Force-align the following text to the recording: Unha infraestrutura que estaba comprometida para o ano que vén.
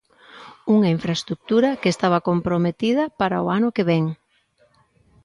Unha 0.75 0.91
infraestrutura 0.95 1.77
que 1.81 1.89
estaba 1.93 2.23
comprometida 2.29 3.03
para 3.19 3.43
o 3.43 3.45
ano 3.57 3.69
que 3.75 3.87
vén. 3.89 4.05